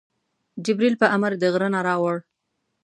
[0.65, 2.17] جبریل په امر د غره نه راوړ.